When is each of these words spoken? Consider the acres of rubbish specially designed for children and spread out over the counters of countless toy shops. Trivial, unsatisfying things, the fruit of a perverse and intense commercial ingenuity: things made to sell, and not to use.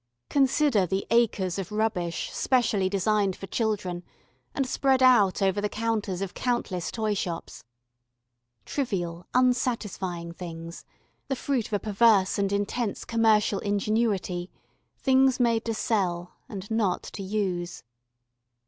Consider 0.31 0.87
the 0.87 1.05
acres 1.11 1.59
of 1.59 1.71
rubbish 1.71 2.31
specially 2.31 2.89
designed 2.89 3.35
for 3.35 3.45
children 3.45 4.01
and 4.55 4.65
spread 4.65 5.03
out 5.03 5.43
over 5.43 5.61
the 5.61 5.69
counters 5.69 6.23
of 6.23 6.33
countless 6.33 6.89
toy 6.89 7.13
shops. 7.13 7.63
Trivial, 8.65 9.27
unsatisfying 9.35 10.31
things, 10.31 10.85
the 11.27 11.35
fruit 11.35 11.67
of 11.67 11.73
a 11.73 11.79
perverse 11.79 12.39
and 12.39 12.51
intense 12.51 13.05
commercial 13.05 13.59
ingenuity: 13.59 14.49
things 14.97 15.39
made 15.39 15.65
to 15.65 15.73
sell, 15.75 16.33
and 16.49 16.71
not 16.71 17.03
to 17.03 17.21
use. 17.21 17.83